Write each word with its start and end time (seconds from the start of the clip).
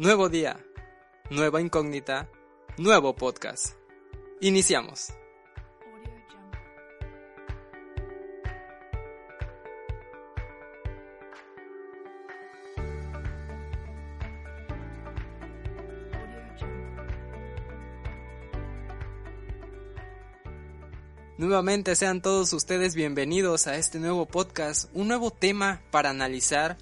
Nuevo 0.00 0.28
día, 0.28 0.64
nueva 1.28 1.60
incógnita, 1.60 2.30
nuevo 2.76 3.16
podcast. 3.16 3.74
Iniciamos. 4.40 5.08
Nuevamente 21.38 21.96
sean 21.96 22.22
todos 22.22 22.52
ustedes 22.52 22.94
bienvenidos 22.94 23.66
a 23.66 23.74
este 23.74 23.98
nuevo 23.98 24.26
podcast, 24.26 24.90
un 24.94 25.08
nuevo 25.08 25.32
tema 25.32 25.82
para 25.90 26.10
analizar 26.10 26.78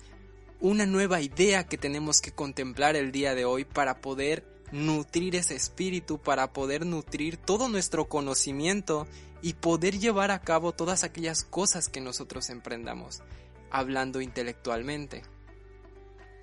una 0.61 0.87
nueva 0.87 1.21
idea 1.21 1.67
que 1.67 1.77
tenemos 1.77 2.21
que 2.21 2.33
contemplar 2.33 2.97
el 2.97 3.13
día 3.13 3.35
de 3.35 3.45
hoy 3.45 3.65
para 3.65 4.01
poder 4.01 4.45
nutrir 4.73 5.37
ese 5.37 5.55
espíritu, 5.55 6.19
para 6.19 6.53
poder 6.53 6.87
nutrir 6.87 7.37
todo 7.37 7.69
nuestro 7.69 8.07
conocimiento 8.07 9.07
y 9.43 9.55
poder 9.55 9.99
llevar 9.99 10.31
a 10.31 10.41
cabo 10.41 10.73
todas 10.73 11.05
aquellas 11.05 11.45
cosas 11.45 11.89
que 11.89 12.01
nosotros 12.01 12.51
emprendamos, 12.51 13.23
hablando 13.71 14.21
intelectualmente. 14.21 15.23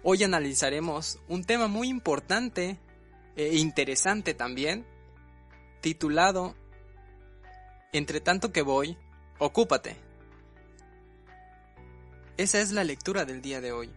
Hoy 0.03 0.23
analizaremos 0.23 1.19
un 1.27 1.43
tema 1.43 1.67
muy 1.67 1.89
importante 1.89 2.77
e 3.35 3.57
interesante 3.57 4.33
también, 4.33 4.85
titulado 5.81 6.55
Entre 7.93 8.21
tanto 8.21 8.51
que 8.51 8.61
voy, 8.61 8.97
ocúpate. 9.39 9.95
Esa 12.37 12.61
es 12.61 12.71
la 12.71 12.83
lectura 12.83 13.25
del 13.25 13.41
día 13.41 13.61
de 13.61 13.71
hoy. 13.71 13.91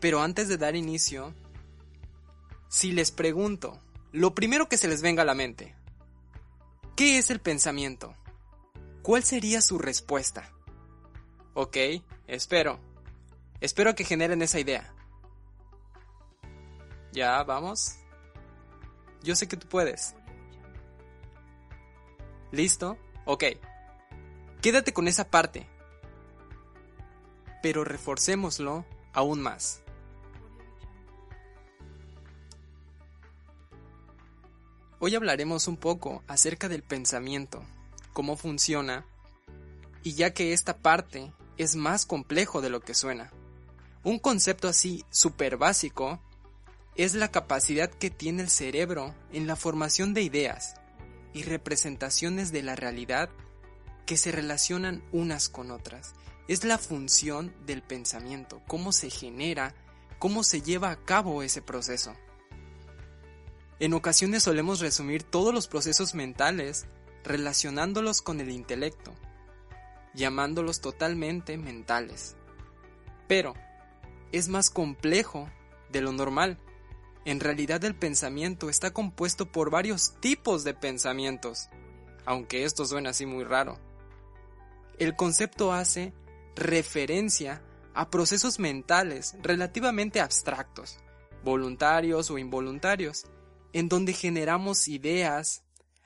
Pero 0.00 0.22
antes 0.22 0.48
de 0.48 0.56
dar 0.56 0.76
inicio, 0.76 1.34
si 2.68 2.92
les 2.92 3.10
pregunto, 3.10 3.80
lo 4.12 4.34
primero 4.34 4.68
que 4.68 4.78
se 4.78 4.88
les 4.88 5.02
venga 5.02 5.22
a 5.22 5.26
la 5.26 5.34
mente, 5.34 5.74
¿qué 6.96 7.18
es 7.18 7.30
el 7.30 7.40
pensamiento? 7.40 8.14
¿Cuál 9.02 9.24
sería 9.24 9.60
su 9.60 9.78
respuesta? 9.78 10.52
Ok, 11.54 11.76
espero. 12.26 12.80
Espero 13.60 13.94
que 13.94 14.04
generen 14.04 14.40
esa 14.40 14.58
idea. 14.58 14.94
Ya, 17.12 17.42
vamos. 17.42 17.96
Yo 19.22 19.36
sé 19.36 19.48
que 19.48 19.56
tú 19.56 19.68
puedes. 19.68 20.14
¿Listo? 22.52 22.96
Ok. 23.26 23.44
Quédate 24.62 24.92
con 24.92 25.08
esa 25.08 25.30
parte. 25.30 25.66
Pero 27.62 27.84
reforcémoslo 27.84 28.86
aún 29.12 29.42
más. 29.42 29.82
Hoy 35.02 35.14
hablaremos 35.14 35.66
un 35.66 35.78
poco 35.78 36.22
acerca 36.28 36.68
del 36.68 36.82
pensamiento, 36.82 37.64
cómo 38.12 38.36
funciona, 38.36 39.06
y 40.02 40.12
ya 40.12 40.34
que 40.34 40.52
esta 40.52 40.76
parte 40.76 41.32
es 41.56 41.74
más 41.74 42.04
complejo 42.04 42.60
de 42.60 42.68
lo 42.68 42.82
que 42.82 42.92
suena. 42.92 43.32
Un 44.04 44.18
concepto 44.18 44.68
así 44.68 45.06
súper 45.08 45.56
básico 45.56 46.20
es 46.96 47.14
la 47.14 47.30
capacidad 47.30 47.88
que 47.88 48.10
tiene 48.10 48.42
el 48.42 48.50
cerebro 48.50 49.14
en 49.32 49.46
la 49.46 49.56
formación 49.56 50.12
de 50.12 50.20
ideas 50.20 50.74
y 51.32 51.44
representaciones 51.44 52.52
de 52.52 52.62
la 52.62 52.76
realidad 52.76 53.30
que 54.04 54.18
se 54.18 54.32
relacionan 54.32 55.02
unas 55.12 55.48
con 55.48 55.70
otras. 55.70 56.12
Es 56.46 56.62
la 56.64 56.76
función 56.76 57.54
del 57.64 57.80
pensamiento, 57.80 58.60
cómo 58.66 58.92
se 58.92 59.08
genera, 59.08 59.74
cómo 60.18 60.44
se 60.44 60.60
lleva 60.60 60.90
a 60.90 61.02
cabo 61.02 61.42
ese 61.42 61.62
proceso. 61.62 62.14
En 63.80 63.94
ocasiones 63.94 64.42
solemos 64.42 64.80
resumir 64.80 65.22
todos 65.22 65.54
los 65.54 65.66
procesos 65.66 66.14
mentales 66.14 66.86
relacionándolos 67.24 68.20
con 68.20 68.38
el 68.40 68.50
intelecto, 68.50 69.14
llamándolos 70.12 70.82
totalmente 70.82 71.56
mentales. 71.56 72.36
Pero 73.26 73.54
es 74.32 74.48
más 74.48 74.68
complejo 74.68 75.48
de 75.90 76.02
lo 76.02 76.12
normal. 76.12 76.58
En 77.24 77.40
realidad 77.40 77.82
el 77.84 77.94
pensamiento 77.94 78.68
está 78.68 78.92
compuesto 78.92 79.50
por 79.50 79.70
varios 79.70 80.12
tipos 80.20 80.62
de 80.62 80.74
pensamientos, 80.74 81.70
aunque 82.26 82.64
esto 82.64 82.84
suena 82.84 83.10
así 83.10 83.24
muy 83.24 83.44
raro. 83.44 83.78
El 84.98 85.16
concepto 85.16 85.72
hace 85.72 86.12
referencia 86.54 87.62
a 87.94 88.10
procesos 88.10 88.58
mentales 88.58 89.36
relativamente 89.42 90.20
abstractos, 90.20 90.98
voluntarios 91.42 92.30
o 92.30 92.36
involuntarios, 92.36 93.24
en 93.72 93.88
donde 93.88 94.12
generamos 94.12 94.88
ideas 94.88 95.62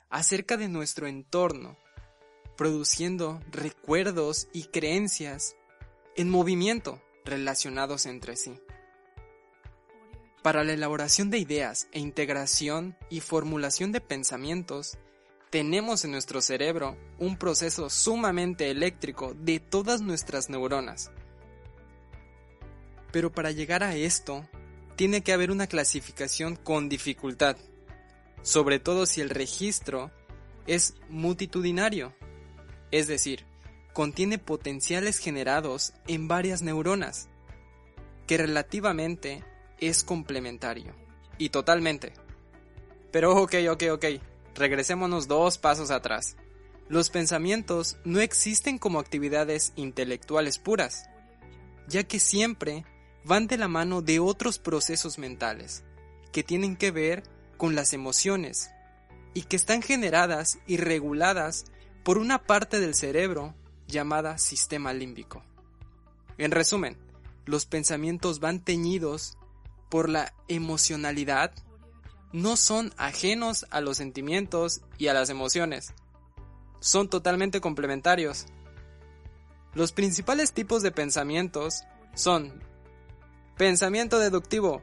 acerca 0.09 0.57
de 0.57 0.69
nuestro 0.69 1.07
entorno, 1.07 1.77
produciendo 2.57 3.41
recuerdos 3.51 4.47
y 4.53 4.65
creencias 4.65 5.55
en 6.15 6.29
movimiento 6.29 7.01
relacionados 7.25 8.05
entre 8.05 8.35
sí. 8.35 8.59
Para 10.41 10.63
la 10.63 10.73
elaboración 10.73 11.31
de 11.31 11.39
ideas 11.39 11.87
e 11.91 11.99
integración 11.99 12.95
y 13.09 13.19
formulación 13.19 13.91
de 13.91 13.99
pensamientos, 13.99 14.97
tenemos 15.49 16.05
en 16.05 16.11
nuestro 16.11 16.41
cerebro 16.41 16.97
un 17.17 17.37
proceso 17.37 17.89
sumamente 17.89 18.69
eléctrico 18.69 19.33
de 19.33 19.59
todas 19.59 20.01
nuestras 20.01 20.49
neuronas. 20.49 21.11
Pero 23.11 23.31
para 23.31 23.51
llegar 23.51 23.83
a 23.83 23.95
esto, 23.95 24.47
tiene 24.95 25.21
que 25.21 25.33
haber 25.33 25.51
una 25.51 25.67
clasificación 25.67 26.55
con 26.55 26.89
dificultad, 26.89 27.57
sobre 28.41 28.79
todo 28.79 29.05
si 29.05 29.21
el 29.21 29.29
registro 29.29 30.11
es 30.67 30.95
multitudinario, 31.09 32.13
es 32.91 33.07
decir, 33.07 33.45
contiene 33.93 34.37
potenciales 34.37 35.17
generados 35.19 35.93
en 36.07 36.27
varias 36.27 36.61
neuronas, 36.61 37.29
que 38.27 38.37
relativamente 38.37 39.43
es 39.79 40.03
complementario, 40.03 40.95
y 41.37 41.49
totalmente. 41.49 42.13
Pero 43.11 43.35
ok, 43.35 43.55
ok, 43.71 43.83
ok, 43.93 44.05
regresémonos 44.55 45.27
dos 45.27 45.57
pasos 45.57 45.91
atrás. 45.91 46.35
Los 46.87 47.09
pensamientos 47.09 47.97
no 48.03 48.19
existen 48.19 48.77
como 48.77 48.99
actividades 48.99 49.73
intelectuales 49.75 50.59
puras, 50.59 51.09
ya 51.87 52.03
que 52.03 52.19
siempre 52.19 52.85
van 53.25 53.47
de 53.47 53.57
la 53.57 53.67
mano 53.67 54.01
de 54.01 54.19
otros 54.19 54.59
procesos 54.59 55.17
mentales 55.17 55.83
que 56.31 56.43
tienen 56.43 56.77
que 56.77 56.91
ver 56.91 57.23
con 57.57 57.73
las 57.73 57.93
emociones 57.93 58.69
y 59.33 59.43
que 59.43 59.55
están 59.55 59.81
generadas 59.81 60.59
y 60.67 60.77
reguladas 60.77 61.65
por 62.03 62.19
una 62.19 62.43
parte 62.43 62.79
del 62.79 62.93
cerebro 62.93 63.55
llamada 63.87 64.37
sistema 64.37 64.93
límbico. 64.93 65.43
En 66.37 66.51
resumen, 66.51 66.97
los 67.45 67.65
pensamientos 67.65 68.39
van 68.39 68.63
teñidos 68.63 69.37
por 69.89 70.07
la 70.09 70.33
emocionalidad, 70.47 71.51
no 72.31 72.57
son 72.57 72.93
ajenos 72.97 73.65
a 73.71 73.81
los 73.81 73.97
sentimientos 73.97 74.81
y 74.97 75.07
a 75.07 75.13
las 75.13 75.29
emociones, 75.29 75.93
son 76.79 77.09
totalmente 77.09 77.59
complementarios. 77.59 78.45
Los 79.73 79.91
principales 79.91 80.53
tipos 80.53 80.83
de 80.83 80.91
pensamientos 80.91 81.83
son 82.13 82.63
Pensamiento 83.57 84.19
deductivo, 84.19 84.81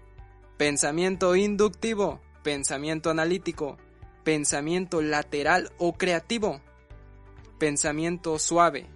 pensamiento 0.56 1.36
inductivo, 1.36 2.22
pensamiento 2.42 3.10
analítico, 3.10 3.76
pensamiento 4.24 5.02
lateral 5.02 5.70
o 5.76 5.92
creativo, 5.92 6.62
pensamiento 7.58 8.38
suave, 8.38 8.88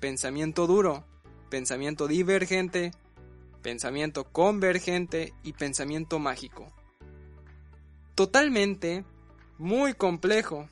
pensamiento 0.00 0.66
duro, 0.66 1.04
pensamiento 1.50 2.08
divergente, 2.08 2.90
pensamiento 3.62 4.24
convergente 4.24 5.32
y 5.44 5.52
pensamiento 5.52 6.18
mágico. 6.18 6.72
Totalmente 8.16 9.04
muy 9.56 9.94
complejo, 9.94 10.68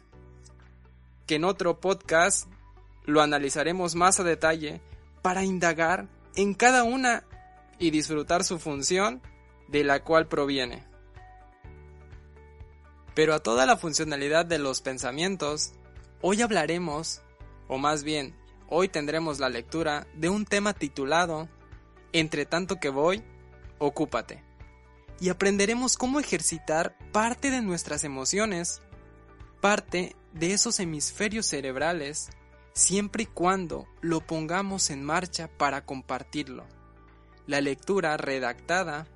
que 1.24 1.36
en 1.36 1.44
otro 1.44 1.78
podcast 1.78 2.48
lo 3.04 3.22
analizaremos 3.22 3.94
más 3.94 4.18
a 4.18 4.24
detalle 4.24 4.80
para 5.22 5.44
indagar 5.44 6.08
en 6.34 6.54
cada 6.54 6.82
una 6.82 7.22
y 7.80 7.90
disfrutar 7.90 8.44
su 8.44 8.60
función 8.60 9.20
de 9.66 9.82
la 9.82 10.04
cual 10.04 10.28
proviene. 10.28 10.84
Pero 13.14 13.34
a 13.34 13.40
toda 13.40 13.66
la 13.66 13.76
funcionalidad 13.76 14.46
de 14.46 14.58
los 14.58 14.82
pensamientos, 14.82 15.72
hoy 16.20 16.42
hablaremos, 16.42 17.22
o 17.66 17.78
más 17.78 18.04
bien, 18.04 18.36
hoy 18.68 18.88
tendremos 18.88 19.40
la 19.40 19.48
lectura 19.48 20.06
de 20.14 20.28
un 20.28 20.44
tema 20.44 20.74
titulado 20.74 21.48
Entre 22.12 22.44
tanto 22.44 22.78
que 22.78 22.90
voy, 22.90 23.24
ocúpate. 23.78 24.44
Y 25.18 25.30
aprenderemos 25.30 25.96
cómo 25.96 26.20
ejercitar 26.20 26.96
parte 27.12 27.50
de 27.50 27.62
nuestras 27.62 28.04
emociones, 28.04 28.82
parte 29.60 30.16
de 30.32 30.52
esos 30.52 30.80
hemisferios 30.80 31.46
cerebrales, 31.46 32.28
siempre 32.74 33.24
y 33.24 33.26
cuando 33.26 33.86
lo 34.00 34.20
pongamos 34.20 34.90
en 34.90 35.02
marcha 35.02 35.48
para 35.48 35.84
compartirlo 35.84 36.79
la 37.50 37.60
lectura 37.60 38.16
redactada 38.16 39.08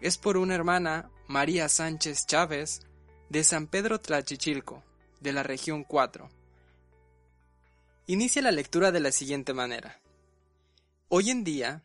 es 0.00 0.18
por 0.18 0.36
una 0.36 0.54
hermana, 0.54 1.10
María 1.26 1.68
Sánchez 1.68 2.24
Chávez, 2.26 2.82
de 3.28 3.42
San 3.42 3.66
Pedro 3.66 3.98
Tlachichilco, 3.98 4.84
de 5.18 5.32
la 5.32 5.42
región 5.42 5.82
4. 5.82 6.30
Inicia 8.06 8.40
la 8.40 8.52
lectura 8.52 8.92
de 8.92 9.00
la 9.00 9.10
siguiente 9.10 9.52
manera. 9.52 10.00
Hoy 11.08 11.30
en 11.30 11.42
día, 11.42 11.82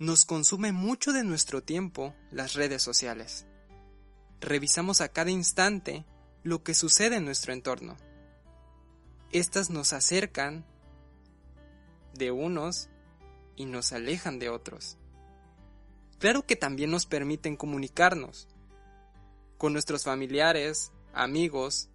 nos 0.00 0.24
consume 0.24 0.72
mucho 0.72 1.12
de 1.12 1.22
nuestro 1.22 1.62
tiempo 1.62 2.12
las 2.32 2.54
redes 2.54 2.82
sociales. 2.82 3.46
Revisamos 4.40 5.00
a 5.00 5.10
cada 5.10 5.30
instante 5.30 6.04
lo 6.42 6.64
que 6.64 6.74
sucede 6.74 7.18
en 7.18 7.24
nuestro 7.24 7.52
entorno. 7.52 7.96
Estas 9.30 9.70
nos 9.70 9.92
acercan 9.92 10.66
de 12.14 12.32
unos 12.32 12.88
y 13.54 13.66
nos 13.66 13.92
alejan 13.92 14.40
de 14.40 14.48
otros. 14.48 14.98
Claro 16.18 16.46
que 16.46 16.56
también 16.56 16.90
nos 16.90 17.06
permiten 17.06 17.56
comunicarnos 17.56 18.48
con 19.58 19.72
nuestros 19.72 20.04
familiares, 20.04 20.92
amigos 21.12 21.88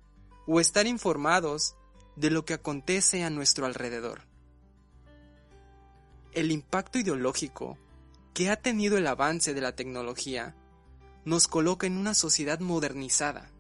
o 0.48 0.60
estar 0.60 0.88
informados 0.88 1.76
de 2.16 2.32
lo 2.32 2.46
que 2.46 2.54
acontece 2.54 3.24
a 3.24 3.30
nuestro 3.30 3.66
alrededor. 3.66 4.22
El 6.32 6.52
impacto 6.52 7.00
ideológico 7.00 7.78
que 8.34 8.50
ha 8.50 8.56
tenido 8.56 8.98
el 8.98 9.08
avance 9.08 9.54
de 9.54 9.62
la 9.62 9.76
tecnología 9.76 10.56
nos 11.26 11.48
coloca 11.48 11.88
en 11.88 11.98
una 11.98 12.14
sociedad 12.14 12.60
modernizada, 12.60 13.52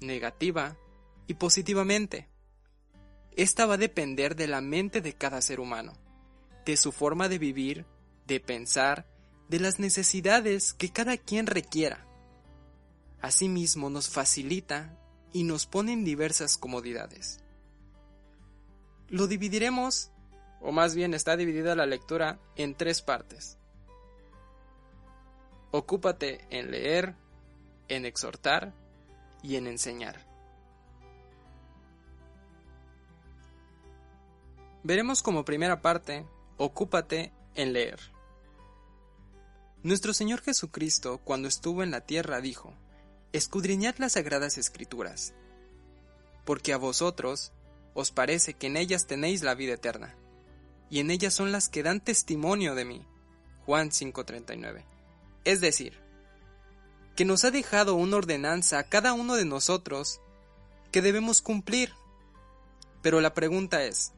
negativa 0.00 0.76
y 1.26 1.34
positivamente. 1.34 2.28
Esta 3.36 3.66
va 3.66 3.74
a 3.74 3.78
depender 3.78 4.36
de 4.36 4.46
la 4.46 4.60
mente 4.60 5.00
de 5.00 5.14
cada 5.14 5.40
ser 5.40 5.60
humano, 5.60 5.94
de 6.64 6.76
su 6.76 6.92
forma 6.92 7.28
de 7.28 7.38
vivir, 7.38 7.86
de 8.26 8.40
pensar, 8.40 9.06
de 9.48 9.60
las 9.60 9.78
necesidades 9.78 10.74
que 10.74 10.90
cada 10.90 11.16
quien 11.16 11.46
requiera. 11.46 12.06
Asimismo 13.20 13.90
nos 13.90 14.08
facilita 14.08 14.98
y 15.32 15.44
nos 15.44 15.66
pone 15.66 15.92
en 15.92 16.04
diversas 16.04 16.56
comodidades. 16.58 17.40
Lo 19.08 19.26
dividiremos, 19.26 20.10
o 20.60 20.72
más 20.72 20.94
bien 20.94 21.14
está 21.14 21.36
dividida 21.36 21.74
la 21.74 21.86
lectura, 21.86 22.38
en 22.56 22.74
tres 22.74 23.02
partes. 23.02 23.58
Ocúpate 25.70 26.46
en 26.50 26.70
leer, 26.70 27.14
en 27.88 28.06
exhortar 28.06 28.72
y 29.42 29.56
en 29.56 29.66
enseñar. 29.66 30.20
Veremos 34.84 35.22
como 35.22 35.44
primera 35.44 35.80
parte, 35.80 36.26
ocúpate 36.58 37.32
en 37.54 37.72
leer. 37.72 38.13
Nuestro 39.84 40.14
Señor 40.14 40.40
Jesucristo, 40.40 41.20
cuando 41.24 41.46
estuvo 41.46 41.82
en 41.82 41.90
la 41.90 42.00
tierra, 42.00 42.40
dijo, 42.40 42.72
Escudriñad 43.34 43.96
las 43.98 44.12
sagradas 44.12 44.56
escrituras, 44.56 45.34
porque 46.46 46.72
a 46.72 46.78
vosotros 46.78 47.52
os 47.92 48.10
parece 48.10 48.54
que 48.54 48.68
en 48.68 48.78
ellas 48.78 49.06
tenéis 49.06 49.42
la 49.42 49.54
vida 49.54 49.74
eterna, 49.74 50.16
y 50.88 51.00
en 51.00 51.10
ellas 51.10 51.34
son 51.34 51.52
las 51.52 51.68
que 51.68 51.82
dan 51.82 52.00
testimonio 52.00 52.74
de 52.74 52.86
mí. 52.86 53.06
Juan 53.66 53.90
5:39. 53.90 54.86
Es 55.44 55.60
decir, 55.60 56.00
que 57.14 57.26
nos 57.26 57.44
ha 57.44 57.50
dejado 57.50 57.94
una 57.94 58.16
ordenanza 58.16 58.78
a 58.78 58.84
cada 58.84 59.12
uno 59.12 59.34
de 59.34 59.44
nosotros 59.44 60.18
que 60.92 61.02
debemos 61.02 61.42
cumplir. 61.42 61.92
Pero 63.02 63.20
la 63.20 63.34
pregunta 63.34 63.84
es, 63.84 64.12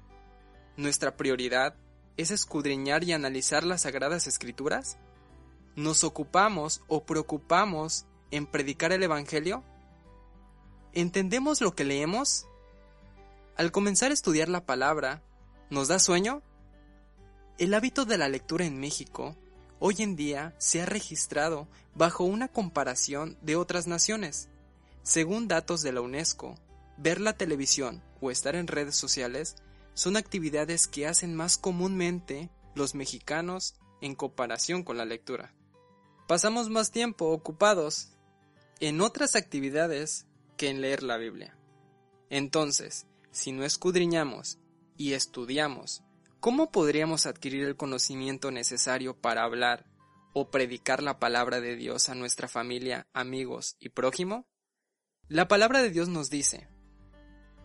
¿nuestra 0.77 1.17
prioridad 1.17 1.75
es 2.17 2.31
escudriñar 2.31 3.03
y 3.03 3.15
analizar 3.15 3.65
las 3.65 3.83
sagradas 3.83 4.29
escrituras? 4.29 4.97
¿Nos 5.77 6.05
ocupamos 6.05 6.83
o 6.89 7.05
preocupamos 7.05 8.07
en 8.31 8.47
predicar 8.47 8.93
el 8.93 9.03
Evangelio? 9.03 9.63
¿Entendemos 10.95 11.61
lo 11.61 11.75
que 11.75 11.85
leemos? 11.85 12.47
Al 13.57 13.73
comenzar 13.73 14.11
a 14.11 14.15
estudiar 14.15 14.49
la 14.49 14.65
palabra, 14.65 15.23
¿nos 15.69 15.89
da 15.89 15.99
sueño? 15.99 16.43
El 17.59 17.75
hábito 17.75 18.07
de 18.07 18.17
la 18.17 18.29
lectura 18.31 18.65
en 18.65 18.81
México 18.81 19.37
hoy 19.79 19.97
en 19.99 20.17
día 20.17 20.55
se 20.59 20.81
ha 20.81 20.87
registrado 20.87 21.69
bajo 21.95 22.25
una 22.25 22.49
comparación 22.49 23.37
de 23.43 23.57
otras 23.57 23.87
naciones. 23.87 24.49
Según 25.03 25.47
datos 25.47 25.83
de 25.83 25.93
la 25.93 26.01
UNESCO, 26.01 26.55
ver 26.97 27.21
la 27.21 27.35
televisión 27.35 28.03
o 28.23 28.31
estar 28.31 28.57
en 28.57 28.67
redes 28.67 28.97
sociales 28.97 29.57
son 29.93 30.17
actividades 30.17 30.87
que 30.89 31.07
hacen 31.07 31.35
más 31.35 31.59
comúnmente 31.59 32.51
los 32.75 32.95
mexicanos 32.95 33.75
en 34.01 34.15
comparación 34.15 34.83
con 34.83 34.97
la 34.97 35.05
lectura. 35.05 35.53
Pasamos 36.27 36.71
más 36.71 36.91
tiempo 36.91 37.31
ocupados 37.31 38.11
en 38.81 39.01
otras 39.01 39.37
actividades 39.37 40.27
que 40.57 40.69
en 40.69 40.81
leer 40.81 41.03
la 41.03 41.17
Biblia. 41.17 41.57
Entonces, 42.31 43.07
si 43.31 43.53
no 43.53 43.65
escudriñamos 43.65 44.59
y 44.97 45.13
estudiamos 45.13 46.03
¿Cómo 46.47 46.71
podríamos 46.71 47.27
adquirir 47.27 47.65
el 47.65 47.77
conocimiento 47.77 48.53
necesario 48.53 49.17
para 49.17 49.43
hablar 49.43 49.85
o 50.33 50.49
predicar 50.49 51.03
la 51.03 51.19
palabra 51.19 51.61
de 51.61 51.75
Dios 51.75 52.09
a 52.09 52.15
nuestra 52.15 52.47
familia, 52.47 53.09
amigos 53.13 53.77
y 53.81 53.89
prójimo? 53.89 54.47
La 55.29 55.49
palabra 55.49 55.83
de 55.83 55.91
Dios 55.91 56.09
nos 56.09 56.31
dice 56.31 56.69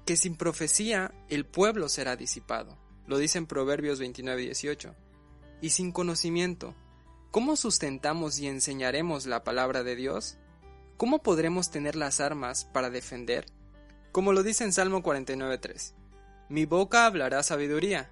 que 0.06 0.18
sin 0.18 0.36
profecía 0.36 1.14
el 1.30 1.46
pueblo 1.46 1.90
será 1.90 2.16
disipado. 2.16 2.80
Lo 3.06 3.20
dice 3.20 3.38
en 3.38 3.46
Proverbios 3.46 4.00
29 4.00 4.42
y 4.42 4.46
18. 4.46 4.96
Y 5.62 5.70
sin 5.70 5.92
conocimiento, 5.92 6.74
¿cómo 7.32 7.56
sustentamos 7.56 8.40
y 8.40 8.48
enseñaremos 8.48 9.26
la 9.26 9.44
palabra 9.44 9.84
de 9.84 9.96
Dios? 9.96 10.38
¿Cómo 10.98 11.24
podremos 11.24 11.72
tener 11.72 11.96
las 11.96 12.20
armas 12.20 12.66
para 12.66 12.90
defender? 12.90 13.46
Como 14.12 14.34
lo 14.34 14.44
dice 14.44 14.66
en 14.66 14.74
Salmo 14.74 15.02
49.3. 15.02 15.94
Mi 16.50 16.66
boca 16.66 17.06
hablará 17.06 17.42
sabiduría, 17.44 18.12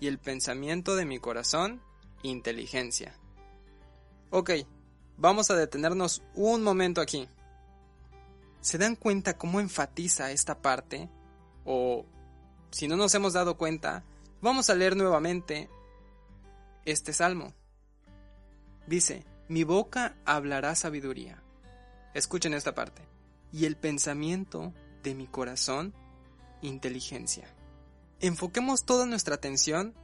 y 0.00 0.06
el 0.06 0.18
pensamiento 0.18 0.96
de 0.96 1.04
mi 1.04 1.18
corazón, 1.18 1.82
inteligencia. 2.22 3.14
Ok, 4.30 4.50
vamos 5.16 5.50
a 5.50 5.56
detenernos 5.56 6.22
un 6.34 6.62
momento 6.62 7.00
aquí. 7.00 7.28
¿Se 8.60 8.78
dan 8.78 8.96
cuenta 8.96 9.36
cómo 9.36 9.60
enfatiza 9.60 10.30
esta 10.30 10.62
parte? 10.62 11.08
O, 11.64 12.06
si 12.70 12.88
no 12.88 12.96
nos 12.96 13.14
hemos 13.14 13.32
dado 13.32 13.56
cuenta, 13.56 14.04
vamos 14.40 14.70
a 14.70 14.74
leer 14.74 14.96
nuevamente 14.96 15.68
este 16.84 17.12
salmo. 17.12 17.52
Dice, 18.86 19.24
mi 19.48 19.64
boca 19.64 20.16
hablará 20.24 20.74
sabiduría. 20.74 21.42
Escuchen 22.14 22.54
esta 22.54 22.74
parte. 22.74 23.02
Y 23.52 23.66
el 23.66 23.76
pensamiento 23.76 24.72
de 25.02 25.14
mi 25.14 25.26
corazón, 25.26 25.94
inteligencia 26.62 27.48
enfoquemos 28.22 28.84
toda 28.84 29.04
nuestra 29.04 29.34
atención 29.34 29.94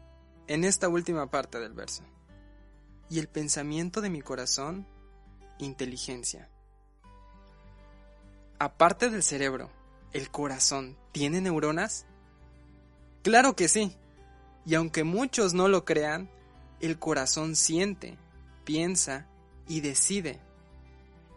en 0.48 0.64
esta 0.64 0.88
última 0.88 1.30
parte 1.30 1.60
del 1.60 1.72
verso. 1.72 2.02
Y 3.08 3.20
el 3.20 3.28
pensamiento 3.28 4.00
de 4.00 4.10
mi 4.10 4.20
corazón, 4.20 4.86
inteligencia. 5.58 6.50
Aparte 8.58 9.08
del 9.08 9.22
cerebro, 9.22 9.70
¿el 10.12 10.30
corazón 10.30 10.98
tiene 11.12 11.40
neuronas? 11.40 12.06
Claro 13.22 13.54
que 13.54 13.68
sí. 13.68 13.96
Y 14.66 14.74
aunque 14.74 15.04
muchos 15.04 15.54
no 15.54 15.68
lo 15.68 15.84
crean, 15.84 16.28
el 16.80 16.98
corazón 16.98 17.54
siente, 17.54 18.18
piensa 18.68 19.26
y 19.66 19.80
decide. 19.80 20.40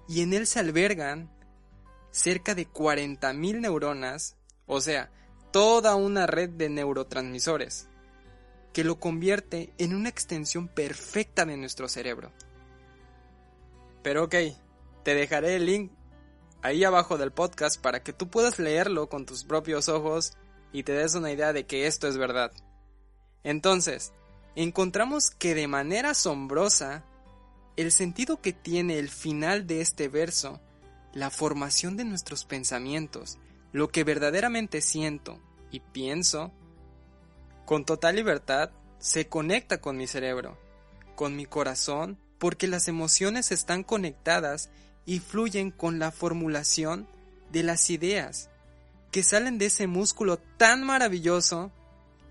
Y 0.09 0.21
en 0.21 0.33
él 0.33 0.45
se 0.45 0.59
albergan 0.59 1.31
cerca 2.11 2.55
de 2.55 2.67
40.000 2.67 3.61
neuronas, 3.61 4.35
o 4.65 4.81
sea, 4.81 5.09
toda 5.51 5.95
una 5.95 6.27
red 6.27 6.49
de 6.49 6.67
neurotransmisores 6.67 7.87
que 8.73 8.83
lo 8.83 8.99
convierte 8.99 9.73
en 9.77 9.95
una 9.95 10.09
extensión 10.09 10.67
perfecta 10.67 11.45
de 11.45 11.55
nuestro 11.55 11.87
cerebro. 11.87 12.33
Pero 14.03 14.25
ok, 14.25 14.35
te 15.03 15.15
dejaré 15.15 15.55
el 15.55 15.67
link 15.67 15.93
ahí 16.61 16.83
abajo 16.83 17.17
del 17.17 17.31
podcast 17.31 17.81
para 17.81 18.03
que 18.03 18.11
tú 18.11 18.29
puedas 18.29 18.59
leerlo 18.59 19.07
con 19.07 19.25
tus 19.25 19.45
propios 19.45 19.87
ojos 19.87 20.33
y 20.73 20.83
te 20.83 20.91
des 20.91 21.15
una 21.15 21.31
idea 21.31 21.53
de 21.53 21.65
que 21.65 21.87
esto 21.87 22.09
es 22.09 22.17
verdad. 22.17 22.51
Entonces, 23.45 24.11
encontramos 24.55 25.29
que 25.29 25.55
de 25.55 25.69
manera 25.69 26.09
asombrosa, 26.09 27.05
el 27.77 27.91
sentido 27.91 28.41
que 28.41 28.53
tiene 28.53 28.99
el 28.99 29.09
final 29.09 29.67
de 29.67 29.81
este 29.81 30.07
verso, 30.07 30.59
la 31.13 31.29
formación 31.29 31.97
de 31.97 32.05
nuestros 32.05 32.45
pensamientos, 32.45 33.37
lo 33.71 33.89
que 33.89 34.03
verdaderamente 34.03 34.81
siento 34.81 35.39
y 35.71 35.79
pienso, 35.79 36.51
con 37.65 37.85
total 37.85 38.15
libertad, 38.15 38.71
se 38.99 39.27
conecta 39.27 39.79
con 39.79 39.97
mi 39.97 40.07
cerebro, 40.07 40.57
con 41.15 41.35
mi 41.35 41.45
corazón, 41.45 42.19
porque 42.37 42.67
las 42.67 42.87
emociones 42.87 43.51
están 43.51 43.83
conectadas 43.83 44.69
y 45.05 45.19
fluyen 45.19 45.71
con 45.71 45.99
la 45.99 46.11
formulación 46.11 47.07
de 47.51 47.63
las 47.63 47.89
ideas 47.89 48.49
que 49.11 49.23
salen 49.23 49.57
de 49.57 49.65
ese 49.67 49.87
músculo 49.87 50.37
tan 50.57 50.83
maravilloso 50.83 51.71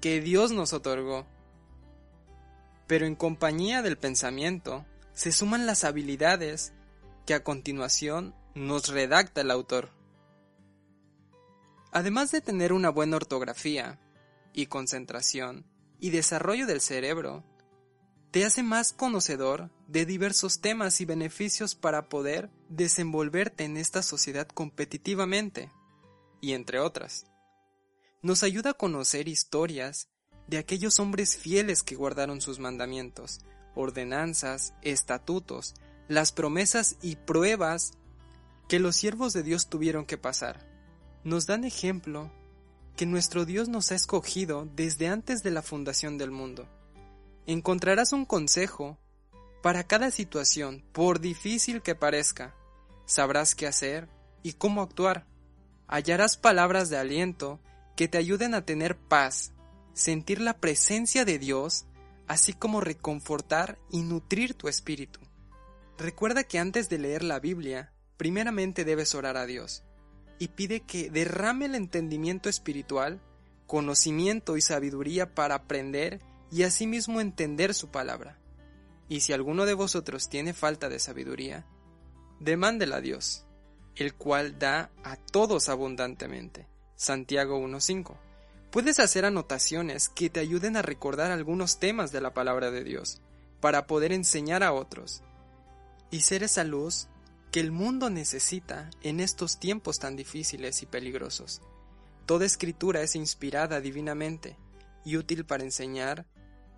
que 0.00 0.20
Dios 0.20 0.50
nos 0.50 0.73
otorgó. 0.73 1.26
Pero 2.87 3.06
en 3.06 3.14
compañía 3.14 3.82
del 3.82 3.99
pensamiento 3.99 4.85
se 5.12 5.33
suman 5.33 5.67
las 5.67 5.85
habilidades 5.85 6.73
que 7.26 7.35
a 7.35 7.45
continuación 7.45 8.35
nos 8.55 8.88
redacta 8.88 9.40
el 9.43 9.50
autor. 9.50 9.90
Además 11.93 12.31
de 12.31 12.40
tener 12.40 12.73
una 12.73 12.90
buena 12.90 13.17
ortografía 13.17 14.00
y 14.52 14.67
concentración 14.67 15.67
y 15.99 16.11
desarrollo 16.11 16.67
del 16.67 16.81
cerebro, 16.81 17.45
te 18.31 18.45
hace 18.45 18.62
más 18.62 18.93
conocedor 18.93 19.71
de 19.88 20.07
diversos 20.07 20.61
temas 20.61 21.00
y 21.00 21.05
beneficios 21.05 21.75
para 21.75 22.09
poder 22.09 22.49
desenvolverte 22.69 23.64
en 23.64 23.76
esta 23.76 24.02
sociedad 24.02 24.47
competitivamente, 24.47 25.73
y 26.40 26.52
entre 26.52 26.79
otras. 26.79 27.26
Nos 28.23 28.43
ayuda 28.43 28.71
a 28.71 28.75
conocer 28.75 29.29
historias 29.29 30.09
de 30.47 30.59
aquellos 30.59 31.00
hombres 31.00 31.37
fieles 31.37 31.83
que 31.83 31.97
guardaron 31.97 32.40
sus 32.40 32.59
mandamientos, 32.61 33.40
ordenanzas, 33.75 34.75
estatutos, 34.83 35.75
las 36.09 36.33
promesas 36.33 36.97
y 37.03 37.17
pruebas 37.17 37.93
que 38.69 38.79
los 38.79 38.97
siervos 38.97 39.33
de 39.33 39.43
Dios 39.43 39.69
tuvieron 39.69 40.05
que 40.05 40.19
pasar. 40.19 40.67
Nos 41.25 41.47
dan 41.47 41.65
ejemplo 41.65 42.31
que 42.97 43.07
nuestro 43.07 43.45
Dios 43.45 43.69
nos 43.69 43.93
ha 43.93 43.95
escogido 43.95 44.69
desde 44.75 45.09
antes 45.09 45.43
de 45.43 45.50
la 45.50 45.62
fundación 45.62 46.19
del 46.19 46.31
mundo 46.31 46.69
encontrarás 47.53 48.12
un 48.12 48.25
consejo 48.25 48.99
para 49.62 49.85
cada 49.85 50.11
situación, 50.11 50.85
por 50.93 51.21
difícil 51.21 51.83
que 51.83 51.95
parezca. 51.95 52.55
Sabrás 53.07 53.55
qué 53.55 53.67
hacer 53.67 54.09
y 54.43 54.55
cómo 54.55 54.83
actuar. 54.83 55.27
Hallarás 55.87 56.37
palabras 56.37 56.89
de 56.89 56.97
aliento 56.97 57.61
que 57.97 58.09
te 58.09 58.19
ayuden 58.19 58.55
a 58.55 58.65
tener 58.65 58.97
paz, 58.97 59.53
sentir 59.93 60.41
la 60.41 60.59
presencia 60.59 61.25
de 61.25 61.39
Dios, 61.39 61.87
así 62.30 62.52
como 62.52 62.80
reconfortar 62.80 63.76
y 63.90 64.02
nutrir 64.02 64.54
tu 64.54 64.68
espíritu. 64.68 65.18
Recuerda 65.99 66.44
que 66.44 66.60
antes 66.60 66.88
de 66.88 66.96
leer 66.96 67.25
la 67.25 67.40
Biblia, 67.40 67.92
primeramente 68.16 68.84
debes 68.84 69.16
orar 69.16 69.37
a 69.37 69.46
Dios 69.46 69.82
y 70.38 70.46
pide 70.46 70.78
que 70.78 71.10
derrame 71.10 71.64
el 71.64 71.75
entendimiento 71.75 72.49
espiritual, 72.49 73.20
conocimiento 73.66 74.56
y 74.56 74.60
sabiduría 74.60 75.34
para 75.34 75.56
aprender 75.56 76.20
y 76.52 76.62
asimismo 76.62 77.20
entender 77.20 77.75
su 77.75 77.88
palabra. 77.88 78.38
Y 79.08 79.22
si 79.22 79.32
alguno 79.32 79.66
de 79.66 79.75
vosotros 79.75 80.28
tiene 80.28 80.54
falta 80.54 80.88
de 80.88 81.00
sabiduría, 81.00 81.66
demándela 82.38 82.99
a 82.99 83.00
Dios, 83.00 83.44
el 83.96 84.14
cual 84.14 84.56
da 84.56 84.92
a 85.02 85.16
todos 85.16 85.68
abundantemente. 85.68 86.68
Santiago 86.94 87.58
1.5. 87.58 88.29
Puedes 88.71 89.00
hacer 89.00 89.25
anotaciones 89.25 90.09
que 90.09 90.31
te 90.31 90.39
ayuden 90.39 90.77
a 90.77 90.83
recordar 90.83 91.33
algunos 91.33 91.81
temas 91.81 92.12
de 92.12 92.21
la 92.21 92.33
palabra 92.35 92.71
de 92.71 92.85
Dios, 92.85 93.21
para 93.61 93.89
poder 93.89 94.12
enseñar 94.12 94.62
a 94.62 94.73
otros, 94.73 95.23
y 96.12 96.21
ser 96.21 96.45
esa 96.45 96.62
luz 96.62 97.09
que 97.50 97.59
el 97.59 97.73
mundo 97.73 98.11
necesita 98.11 98.89
en 99.03 99.19
estos 99.19 99.59
tiempos 99.59 99.99
tan 99.99 100.15
difíciles 100.15 100.85
y 100.85 100.87
peligrosos. 100.87 101.62
Toda 102.27 102.47
escritura 102.47 103.03
es 103.03 103.17
inspirada 103.17 103.81
divinamente 103.81 104.57
y 105.05 105.17
útil 105.17 105.45
para 105.45 105.65
enseñar, 105.65 106.27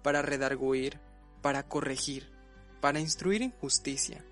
para 0.02 0.22
redarguir, 0.22 0.98
para 1.42 1.68
corregir, 1.68 2.32
para 2.80 3.00
instruir 3.00 3.42
en 3.42 3.50
justicia, 3.50 4.24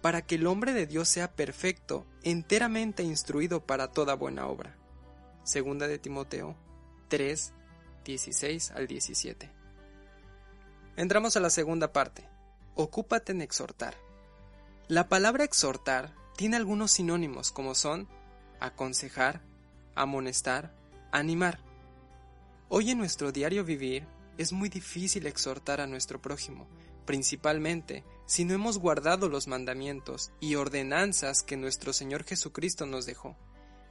para 0.00 0.22
que 0.22 0.36
el 0.36 0.46
hombre 0.46 0.72
de 0.72 0.86
Dios 0.86 1.10
sea 1.10 1.30
perfecto, 1.36 2.06
enteramente 2.22 3.02
instruido 3.02 3.66
para 3.66 3.88
toda 3.88 4.14
buena 4.14 4.46
obra. 4.46 4.78
Segunda 5.44 5.86
de 5.88 5.98
Timoteo 5.98 6.56
3, 7.12 7.52
16 8.06 8.70
al 8.70 8.86
17. 8.86 9.50
Entramos 10.96 11.36
a 11.36 11.40
la 11.40 11.50
segunda 11.50 11.92
parte. 11.92 12.26
Ocúpate 12.74 13.32
en 13.32 13.42
exhortar. 13.42 13.98
La 14.88 15.10
palabra 15.10 15.44
exhortar 15.44 16.14
tiene 16.38 16.56
algunos 16.56 16.90
sinónimos 16.90 17.52
como 17.52 17.74
son 17.74 18.08
aconsejar, 18.60 19.42
amonestar, 19.94 20.74
animar. 21.10 21.60
Hoy 22.70 22.92
en 22.92 22.96
nuestro 22.96 23.30
diario 23.30 23.62
vivir 23.62 24.06
es 24.38 24.54
muy 24.54 24.70
difícil 24.70 25.26
exhortar 25.26 25.82
a 25.82 25.86
nuestro 25.86 26.18
prójimo, 26.18 26.66
principalmente 27.04 28.04
si 28.24 28.46
no 28.46 28.54
hemos 28.54 28.78
guardado 28.78 29.28
los 29.28 29.48
mandamientos 29.48 30.32
y 30.40 30.54
ordenanzas 30.54 31.42
que 31.42 31.58
nuestro 31.58 31.92
Señor 31.92 32.24
Jesucristo 32.24 32.86
nos 32.86 33.04
dejó. 33.04 33.36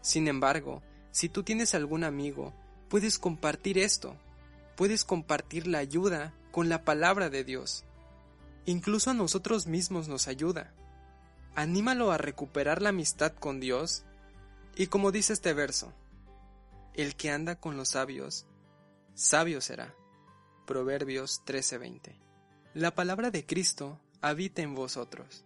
Sin 0.02 0.28
embargo, 0.28 0.82
si 1.12 1.30
tú 1.30 1.44
tienes 1.44 1.76
algún 1.76 2.04
amigo, 2.04 2.56
puedes 2.92 3.18
compartir 3.18 3.78
esto, 3.78 4.18
puedes 4.76 5.06
compartir 5.06 5.66
la 5.66 5.78
ayuda 5.78 6.34
con 6.52 6.68
la 6.68 6.84
palabra 6.84 7.30
de 7.30 7.46
Dios. 7.46 7.86
Incluso 8.66 9.12
a 9.12 9.14
nosotros 9.14 9.66
mismos 9.66 10.10
nos 10.10 10.28
ayuda. 10.28 10.74
Anímalo 11.56 12.12
a 12.12 12.18
recuperar 12.18 12.82
la 12.82 12.90
amistad 12.90 13.32
con 13.32 13.62
Dios 13.62 14.04
y 14.76 14.88
como 14.88 15.14
dice 15.14 15.32
este 15.32 15.54
verso, 15.54 15.94
el 16.94 17.16
que 17.16 17.32
anda 17.32 17.56
con 17.56 17.78
los 17.78 17.92
sabios, 17.92 18.46
sabio 19.14 19.62
será. 19.62 19.96
Proverbios 20.68 21.44
13:20. 21.46 22.20
La 22.74 22.94
palabra 22.94 23.32
de 23.32 23.46
Cristo 23.46 24.02
habita 24.20 24.64
en 24.64 24.76
vosotros, 24.76 25.46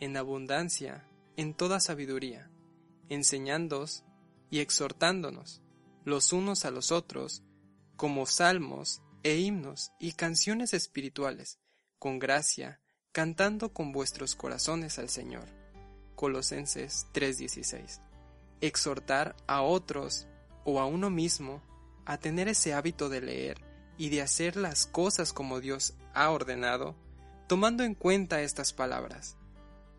en 0.00 0.16
abundancia, 0.16 1.04
en 1.36 1.54
toda 1.54 1.78
sabiduría, 1.78 2.50
enseñándoos 3.08 4.02
y 4.50 4.58
exhortándonos 4.58 5.62
los 6.10 6.34
unos 6.34 6.66
a 6.66 6.70
los 6.70 6.92
otros, 6.92 7.42
como 7.96 8.26
salmos 8.26 9.00
e 9.22 9.38
himnos 9.38 9.92
y 9.98 10.12
canciones 10.12 10.74
espirituales, 10.74 11.58
con 11.98 12.18
gracia, 12.18 12.80
cantando 13.12 13.72
con 13.72 13.92
vuestros 13.92 14.34
corazones 14.34 14.98
al 14.98 15.08
Señor. 15.08 15.48
Colosenses 16.14 17.06
3:16. 17.12 18.02
Exhortar 18.60 19.34
a 19.46 19.62
otros 19.62 20.26
o 20.64 20.80
a 20.80 20.86
uno 20.86 21.08
mismo 21.08 21.62
a 22.04 22.18
tener 22.18 22.48
ese 22.48 22.74
hábito 22.74 23.08
de 23.08 23.20
leer, 23.20 23.70
y 24.00 24.08
de 24.08 24.22
hacer 24.22 24.56
las 24.56 24.86
cosas 24.86 25.34
como 25.34 25.60
Dios 25.60 25.92
ha 26.14 26.30
ordenado, 26.30 26.96
tomando 27.46 27.84
en 27.84 27.94
cuenta 27.94 28.40
estas 28.40 28.72
palabras, 28.72 29.36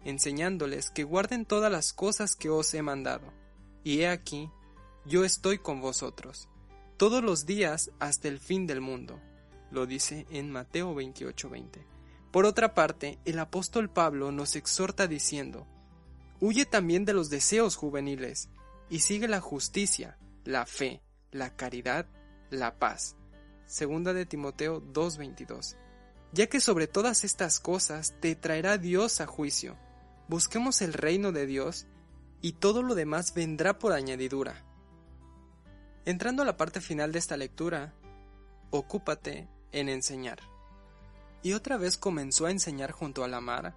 enseñándoles 0.03 0.89
que 0.89 1.03
guarden 1.03 1.45
todas 1.45 1.71
las 1.71 1.93
cosas 1.93 2.35
que 2.35 2.49
os 2.49 2.73
he 2.73 2.81
mandado. 2.81 3.31
Y 3.83 3.99
he 3.99 4.07
aquí, 4.07 4.49
yo 5.05 5.23
estoy 5.23 5.59
con 5.59 5.81
vosotros, 5.81 6.49
todos 6.97 7.23
los 7.23 7.45
días 7.45 7.91
hasta 7.99 8.27
el 8.27 8.39
fin 8.39 8.67
del 8.67 8.81
mundo. 8.81 9.19
Lo 9.71 9.85
dice 9.85 10.25
en 10.29 10.51
Mateo 10.51 10.93
28:20. 10.93 11.85
Por 12.31 12.45
otra 12.45 12.73
parte, 12.73 13.19
el 13.25 13.39
apóstol 13.39 13.89
Pablo 13.89 14.31
nos 14.31 14.55
exhorta 14.55 15.07
diciendo, 15.07 15.67
Huye 16.39 16.65
también 16.65 17.05
de 17.05 17.13
los 17.13 17.29
deseos 17.29 17.75
juveniles, 17.75 18.49
y 18.89 18.99
sigue 18.99 19.27
la 19.27 19.41
justicia, 19.41 20.17
la 20.43 20.65
fe, 20.65 21.01
la 21.31 21.55
caridad, 21.55 22.07
la 22.49 22.77
paz 22.77 23.15
Segunda 23.71 24.11
de 24.13 24.25
Timoteo 24.25 24.81
2:22. 24.81 25.77
Ya 26.33 26.47
que 26.47 26.59
sobre 26.59 26.87
todas 26.87 27.23
estas 27.23 27.61
cosas 27.61 28.13
te 28.19 28.35
traerá 28.35 28.77
Dios 28.77 29.21
a 29.21 29.27
juicio. 29.27 29.77
Busquemos 30.27 30.81
el 30.81 30.91
reino 30.91 31.31
de 31.31 31.45
Dios 31.45 31.87
y 32.41 32.51
todo 32.51 32.83
lo 32.83 32.95
demás 32.95 33.33
vendrá 33.33 33.79
por 33.79 33.93
añadidura. 33.93 34.65
Entrando 36.05 36.41
a 36.41 36.45
la 36.45 36.57
parte 36.57 36.81
final 36.81 37.11
de 37.11 37.19
esta 37.19 37.37
lectura, 37.37 37.93
ocúpate 38.71 39.47
en 39.71 39.87
enseñar. 39.87 40.39
Y 41.43 41.53
otra 41.53 41.77
vez 41.77 41.97
comenzó 41.97 42.45
a 42.45 42.51
enseñar 42.51 42.91
junto 42.91 43.23
a 43.23 43.27
la 43.27 43.41
mar, 43.41 43.75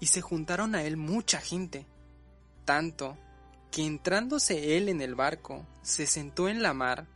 y 0.00 0.06
se 0.06 0.20
juntaron 0.20 0.74
a 0.74 0.82
él 0.82 0.96
mucha 0.96 1.40
gente, 1.40 1.86
tanto 2.64 3.16
que 3.70 3.86
entrándose 3.86 4.76
él 4.76 4.88
en 4.88 5.00
el 5.00 5.14
barco, 5.14 5.66
se 5.82 6.06
sentó 6.06 6.48
en 6.48 6.62
la 6.62 6.74
mar 6.74 7.06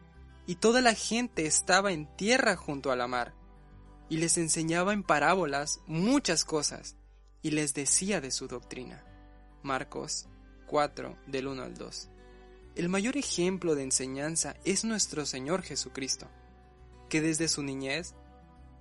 y 0.46 0.56
toda 0.56 0.80
la 0.80 0.94
gente 0.94 1.46
estaba 1.46 1.90
en 1.92 2.06
tierra 2.16 2.56
junto 2.56 2.92
a 2.92 2.96
la 2.96 3.08
mar, 3.08 3.34
y 4.08 4.18
les 4.18 4.38
enseñaba 4.38 4.92
en 4.92 5.02
parábolas 5.02 5.80
muchas 5.86 6.44
cosas, 6.44 6.96
y 7.42 7.50
les 7.50 7.74
decía 7.74 8.20
de 8.20 8.30
su 8.30 8.46
doctrina. 8.46 9.04
Marcos 9.62 10.28
4 10.66 11.18
del 11.26 11.48
1 11.48 11.62
al 11.64 11.74
2. 11.74 12.10
El 12.76 12.90
mayor 12.90 13.16
ejemplo 13.16 13.74
de 13.74 13.84
enseñanza 13.84 14.54
es 14.66 14.84
nuestro 14.84 15.24
Señor 15.24 15.62
Jesucristo, 15.62 16.28
que 17.08 17.22
desde 17.22 17.48
su 17.48 17.62
niñez 17.62 18.14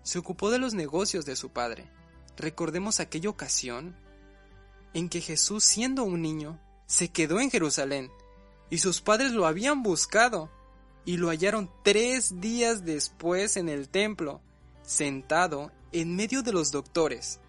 se 0.04 0.20
ocupó 0.20 0.52
de 0.52 0.60
los 0.60 0.74
negocios 0.74 1.24
de 1.26 1.38
su 1.38 1.52
Padre. 1.52 1.90
Recordemos 2.36 3.00
aquella 3.00 3.30
ocasión 3.30 3.96
en 4.94 5.08
que 5.08 5.22
Jesús, 5.22 5.64
siendo 5.64 6.04
un 6.04 6.22
niño, 6.22 6.60
se 6.88 7.08
quedó 7.08 7.40
en 7.40 7.50
Jerusalén, 7.50 8.12
y 8.70 8.80
sus 8.80 9.00
padres 9.00 9.32
lo 9.32 9.48
habían 9.48 9.82
buscado 9.82 10.52
y 11.06 11.16
lo 11.16 11.30
hallaron 11.30 11.72
tres 11.82 12.42
días 12.42 12.84
después 12.84 13.56
en 13.56 13.70
el 13.70 13.88
templo, 13.88 14.42
sentado 14.84 15.72
en 15.94 16.18
medio 16.18 16.44
de 16.44 16.52
los 16.52 16.72
doctores. 16.72 17.40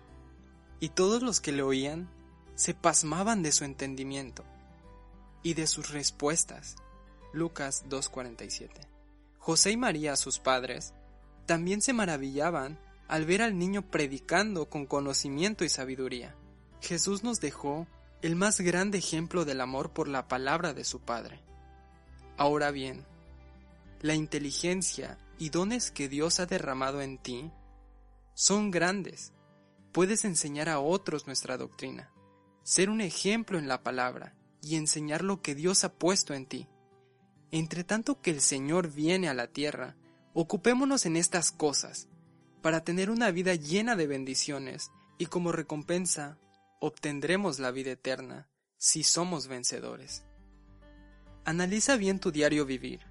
Y 0.79 0.91
todos 0.91 1.25
los 1.25 1.41
que 1.41 1.51
le 1.51 1.63
oían 1.63 2.09
se 2.55 2.73
pasmaban 2.73 3.43
de 3.43 3.51
su 3.51 3.65
entendimiento 3.65 4.45
y 5.47 5.55
de 5.55 5.69
sus 5.69 5.93
respuestas. 5.93 6.75
Lucas 7.33 7.85
2.47. 7.89 8.69
José 9.39 9.71
y 9.71 9.77
María, 9.77 10.17
sus 10.17 10.41
padres, 10.41 10.93
también 11.47 11.81
se 11.83 11.93
maravillaban 11.93 12.81
al 13.07 13.27
ver 13.27 13.43
al 13.43 13.57
niño 13.57 13.89
predicando 13.89 14.69
con 14.69 14.87
conocimiento 14.87 15.65
y 15.65 15.69
sabiduría. 15.69 16.35
Jesús 16.81 17.23
nos 17.23 17.39
dejó 17.39 17.87
el 18.23 18.35
más 18.35 18.61
grande 18.61 18.99
ejemplo 18.99 19.45
del 19.45 19.61
amor 19.61 19.93
por 19.93 20.09
la 20.09 20.27
palabra 20.27 20.75
de 20.75 20.83
su 20.83 20.99
Padre. 20.99 21.41
Ahora 22.37 22.73
bien, 22.73 23.05
la 24.03 24.17
inteligencia 24.17 25.17
y 25.39 25.51
dones 25.51 25.93
que 25.93 26.09
Dios 26.09 26.41
ha 26.41 26.47
derramado 26.47 27.03
en 27.03 27.19
ti 27.19 27.53
son 28.35 28.73
grandes. 28.73 29.33
Puedes 29.93 30.25
enseñar 30.25 30.69
a 30.69 30.81
otros 30.81 31.29
nuestra 31.29 31.57
doctrina, 31.57 32.11
ser 32.65 32.91
un 32.91 33.01
ejemplo 33.01 33.61
en 33.61 33.69
la 33.69 33.85
palabra 33.85 34.36
y 34.67 34.75
enseñar 34.75 35.23
lo 35.23 35.43
que 35.43 35.55
Dios 35.55 35.85
ha 35.85 35.93
puesto 35.93 36.35
en 36.35 36.45
ti. 36.45 36.67
Entre 37.53 37.85
tanto 37.85 38.21
que 38.21 38.33
el 38.33 38.41
Señor 38.41 38.91
viene 38.91 39.29
a 39.29 39.35
la 39.35 39.47
tierra, 39.47 39.95
ocupémonos 40.35 41.07
en 41.07 41.17
estas 41.17 41.53
cosas, 41.53 42.09
para 42.63 42.83
tener 42.83 43.11
una 43.11 43.31
vida 43.31 43.55
llena 43.55 43.95
de 43.95 44.09
bendiciones 44.09 44.91
y 45.19 45.27
como 45.27 45.53
recompensa 45.53 46.37
obtendremos 46.81 47.61
la 47.61 47.71
vida 47.71 47.93
eterna 47.93 48.49
si 48.77 49.05
somos 49.05 49.47
vencedores. 49.47 50.25
Analiza 51.45 51.95
bien 51.95 52.19
tu 52.19 52.33
diario 52.33 52.67
vivir, 52.67 53.07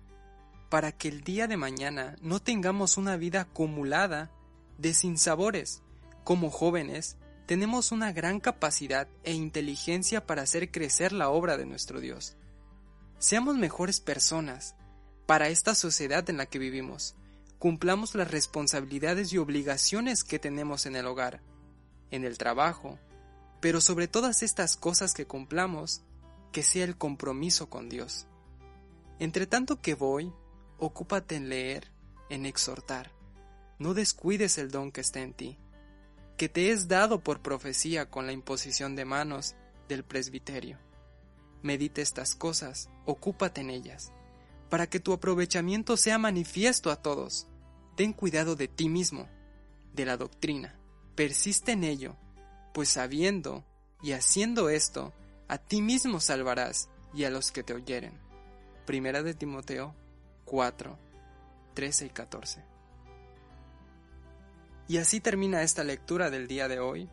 para 0.69 0.91
que 0.91 1.07
el 1.07 1.21
día 1.21 1.47
de 1.47 1.55
mañana 1.55 2.17
no 2.19 2.41
tengamos 2.41 2.97
una 2.97 3.15
vida 3.15 3.41
acumulada 3.41 4.29
de 4.77 4.93
sinsabores. 4.93 5.83
Como 6.25 6.49
jóvenes, 6.49 7.17
tenemos 7.45 7.91
una 7.91 8.11
gran 8.11 8.39
capacidad 8.39 9.07
e 9.23 9.33
inteligencia 9.33 10.25
para 10.25 10.41
hacer 10.41 10.71
crecer 10.71 11.11
la 11.11 11.29
obra 11.29 11.57
de 11.57 11.65
nuestro 11.65 11.99
Dios. 11.99 12.35
Seamos 13.19 13.55
mejores 13.55 13.99
personas 13.99 14.75
para 15.25 15.49
esta 15.49 15.75
sociedad 15.75 16.27
en 16.29 16.37
la 16.37 16.47
que 16.47 16.59
vivimos. 16.59 17.15
Cumplamos 17.59 18.15
las 18.15 18.31
responsabilidades 18.31 19.31
y 19.31 19.37
obligaciones 19.37 20.23
que 20.23 20.39
tenemos 20.39 20.85
en 20.85 20.95
el 20.95 21.05
hogar, 21.05 21.41
en 22.11 22.25
el 22.25 22.37
trabajo, 22.37 22.99
pero 23.61 23.79
sobre 23.79 24.07
todas 24.07 24.43
estas 24.43 24.75
cosas 24.75 25.13
que 25.13 25.25
cumplamos, 25.25 26.01
que 26.51 26.63
sea 26.63 26.83
el 26.83 26.97
compromiso 26.97 27.69
con 27.69 27.89
Dios. 27.89 28.27
Entre 29.19 29.47
tanto 29.47 29.81
que 29.81 29.93
voy, 29.93 30.33
ocúpate 30.77 31.35
en 31.35 31.49
leer, 31.49 31.91
en 32.29 32.45
exhortar. 32.45 33.11
No 33.79 33.93
descuides 33.93 34.57
el 34.57 34.71
don 34.71 34.91
que 34.91 35.01
está 35.01 35.21
en 35.21 35.33
ti, 35.33 35.57
que 36.37 36.49
te 36.49 36.71
es 36.71 36.87
dado 36.87 37.21
por 37.21 37.41
profecía 37.41 38.09
con 38.09 38.25
la 38.25 38.33
imposición 38.33 38.95
de 38.95 39.05
manos 39.05 39.55
del 39.87 40.03
presbiterio. 40.03 40.77
Medite 41.61 42.01
estas 42.01 42.35
cosas, 42.35 42.89
ocúpate 43.05 43.61
en 43.61 43.69
ellas, 43.69 44.11
para 44.69 44.87
que 44.87 44.99
tu 44.99 45.13
aprovechamiento 45.13 45.97
sea 45.97 46.17
manifiesto 46.17 46.91
a 46.91 46.97
todos. 46.97 47.47
Ten 47.95 48.13
cuidado 48.13 48.55
de 48.55 48.67
ti 48.67 48.89
mismo, 48.89 49.27
de 49.93 50.05
la 50.05 50.17
doctrina, 50.17 50.77
persiste 51.15 51.71
en 51.71 51.83
ello, 51.83 52.17
pues 52.73 52.89
sabiendo 52.89 53.65
y 54.03 54.11
haciendo 54.11 54.69
esto, 54.69 55.13
a 55.47 55.57
ti 55.57 55.81
mismo 55.81 56.19
salvarás 56.19 56.89
y 57.13 57.23
a 57.23 57.29
los 57.29 57.51
que 57.51 57.63
te 57.63 57.73
oyeren. 57.73 58.19
Primera 58.85 59.23
de 59.23 59.33
Timoteo 59.33 59.95
4, 60.43 60.99
13 61.73 62.05
y 62.05 62.09
14. 62.09 62.74
Y 64.87 64.97
así 64.97 65.19
termina 65.19 65.63
esta 65.63 65.83
lectura 65.83 66.29
del 66.29 66.47
día 66.47 66.67
de 66.67 66.79
hoy, 66.79 67.09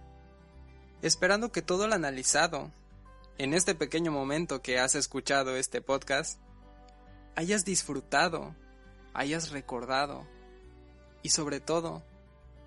esperando 1.00 1.52
que 1.52 1.62
todo 1.62 1.86
lo 1.86 1.94
analizado 1.94 2.70
en 3.38 3.54
este 3.54 3.74
pequeño 3.74 4.12
momento 4.12 4.60
que 4.60 4.78
has 4.78 4.94
escuchado 4.94 5.56
este 5.56 5.80
podcast, 5.80 6.38
hayas 7.34 7.64
disfrutado, 7.64 8.54
hayas 9.14 9.50
recordado 9.50 10.26
y 11.22 11.30
sobre 11.30 11.60
todo 11.60 12.02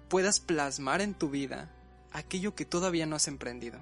puedas 0.10 0.40
plasmar 0.40 1.02
en 1.02 1.14
tu 1.14 1.30
vida 1.30 1.72
aquello 2.12 2.56
que 2.56 2.66
todavía 2.66 3.06
no 3.06 3.16
has 3.16 3.28
emprendido. 3.28 3.80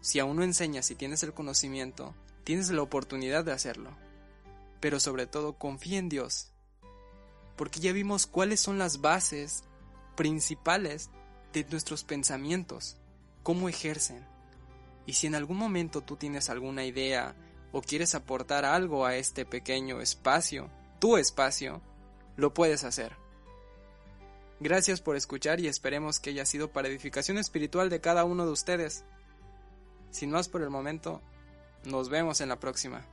Si 0.00 0.20
aún 0.20 0.36
no 0.36 0.44
enseñas 0.44 0.90
y 0.90 0.94
tienes 0.94 1.24
el 1.24 1.34
conocimiento, 1.34 2.14
tienes 2.44 2.70
la 2.70 2.82
oportunidad 2.82 3.44
de 3.44 3.52
hacerlo. 3.52 3.96
Pero 4.78 5.00
sobre 5.00 5.26
todo 5.26 5.54
confía 5.54 5.98
en 5.98 6.08
Dios, 6.08 6.52
porque 7.56 7.80
ya 7.80 7.92
vimos 7.92 8.26
cuáles 8.26 8.60
son 8.60 8.78
las 8.78 9.00
bases 9.00 9.64
principales 10.16 11.10
de 11.52 11.64
nuestros 11.64 12.04
pensamientos, 12.04 12.96
cómo 13.42 13.68
ejercen. 13.68 14.26
Y 15.06 15.14
si 15.14 15.26
en 15.26 15.34
algún 15.34 15.56
momento 15.56 16.02
tú 16.02 16.16
tienes 16.16 16.50
alguna 16.50 16.84
idea 16.84 17.34
o 17.72 17.80
quieres 17.80 18.14
aportar 18.14 18.64
algo 18.64 19.06
a 19.06 19.16
este 19.16 19.44
pequeño 19.44 20.00
espacio, 20.00 20.70
tu 20.98 21.16
espacio, 21.16 21.80
lo 22.36 22.52
puedes 22.52 22.84
hacer. 22.84 23.16
Gracias 24.58 25.00
por 25.00 25.16
escuchar 25.16 25.60
y 25.60 25.68
esperemos 25.68 26.18
que 26.18 26.30
haya 26.30 26.46
sido 26.46 26.72
para 26.72 26.88
edificación 26.88 27.38
espiritual 27.38 27.90
de 27.90 28.00
cada 28.00 28.24
uno 28.24 28.46
de 28.46 28.52
ustedes. 28.52 29.04
Sin 30.10 30.30
más 30.30 30.48
por 30.48 30.62
el 30.62 30.70
momento, 30.70 31.20
nos 31.84 32.08
vemos 32.08 32.40
en 32.40 32.48
la 32.48 32.58
próxima. 32.58 33.06